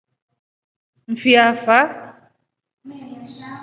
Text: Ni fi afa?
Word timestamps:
Ni 1.07 1.19
fi 1.21 1.35
afa? 1.43 1.79